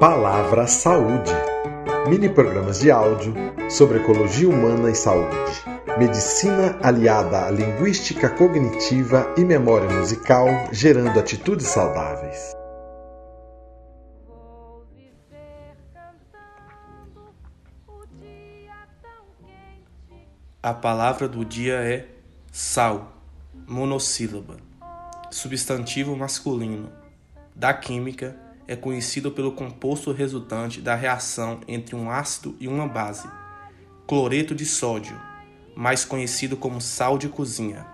[0.00, 1.32] Palavra Saúde.
[2.08, 3.34] Mini programas de áudio
[3.68, 5.34] sobre ecologia humana e saúde,
[5.98, 12.54] medicina aliada à linguística cognitiva e memória musical, gerando atitudes saudáveis.
[20.62, 22.06] A palavra do dia é
[22.52, 23.14] sal,
[23.66, 24.58] monossílaba,
[25.28, 26.88] substantivo masculino,
[27.52, 33.26] da química é conhecido pelo composto resultante da reação entre um ácido e uma base,
[34.06, 35.18] cloreto de sódio,
[35.74, 37.86] mais conhecido como sal de cozinha.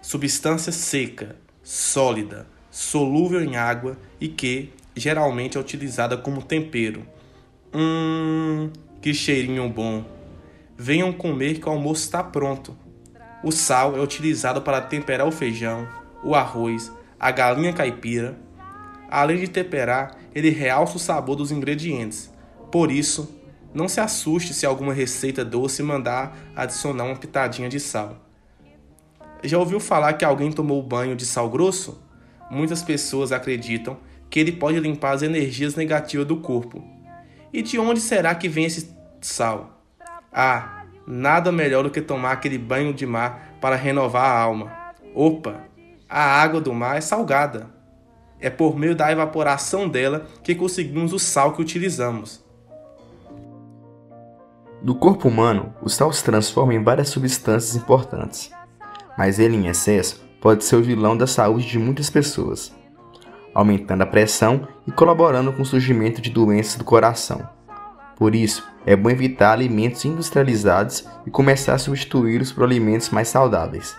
[0.00, 1.34] Substância seca,
[1.64, 7.04] sólida, solúvel em água e que geralmente é utilizada como tempero.
[7.74, 8.70] Hum,
[9.02, 10.04] que cheirinho bom!
[10.76, 12.76] Venham comer que o almoço está pronto.
[13.42, 15.88] O sal é utilizado para temperar o feijão,
[16.22, 18.38] o arroz, a galinha caipira
[19.10, 22.32] Além de temperar, ele realça o sabor dos ingredientes.
[22.70, 23.34] Por isso,
[23.72, 28.16] não se assuste se alguma receita doce mandar adicionar uma pitadinha de sal.
[29.42, 32.02] Já ouviu falar que alguém tomou banho de sal grosso?
[32.50, 33.96] Muitas pessoas acreditam
[34.28, 36.82] que ele pode limpar as energias negativas do corpo.
[37.52, 39.82] E de onde será que vem esse sal?
[40.32, 44.72] Ah, nada melhor do que tomar aquele banho de mar para renovar a alma.
[45.14, 45.64] Opa,
[46.08, 47.77] a água do mar é salgada.
[48.40, 52.44] É por meio da evaporação dela que conseguimos o sal que utilizamos.
[54.80, 58.50] No corpo humano, o sal se transforma em várias substâncias importantes,
[59.16, 62.72] mas ele em excesso pode ser o vilão da saúde de muitas pessoas,
[63.52, 67.48] aumentando a pressão e colaborando com o surgimento de doenças do coração.
[68.16, 73.96] Por isso, é bom evitar alimentos industrializados e começar a substituí-los por alimentos mais saudáveis.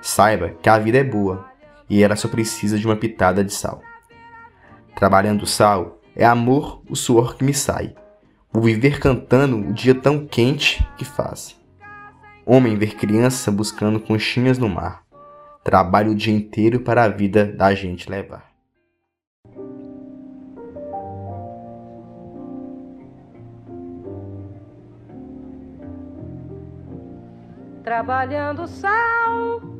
[0.00, 1.44] Saiba que a vida é boa
[1.88, 3.82] e ela só precisa de uma pitada de sal.
[4.94, 7.94] Trabalhando o sal, é amor o suor que me sai.
[8.52, 11.56] Vou viver cantando o dia tão quente que faz.
[12.44, 15.04] Homem ver criança buscando conchinhas no mar.
[15.62, 18.48] Trabalho o dia inteiro para a vida da gente levar.
[27.84, 29.77] Trabalhando sal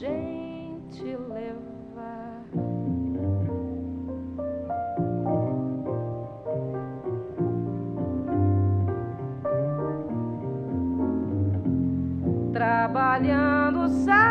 [0.00, 2.44] gente levar.
[12.52, 14.27] Trabalhando sal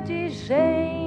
[0.00, 0.99] de gente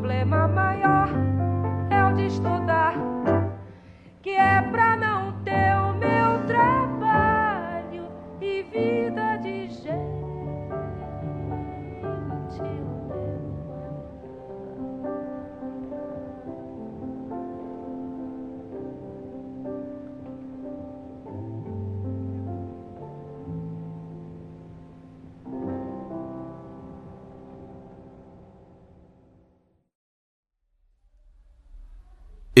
[0.00, 0.39] problema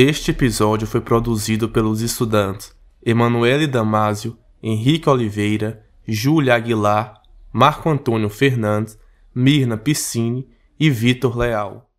[0.02, 2.74] Este episódio foi produzido pelos estudantes
[3.04, 7.20] Emanuele Damásio, Henrique Oliveira, Júlia Aguilar,
[7.52, 8.98] Marco Antônio Fernandes,
[9.34, 10.48] Mirna Piscine
[10.78, 11.90] e Vitor Leal.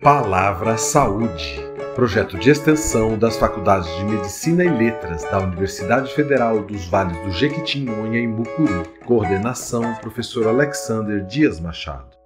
[0.00, 1.60] Palavra Saúde.
[1.94, 7.30] Projeto de extensão das Faculdades de Medicina e Letras da Universidade Federal dos Vales do
[7.30, 8.88] Jequitinhonha em Mucuri.
[9.04, 12.17] Coordenação: Professor Alexander Dias Machado.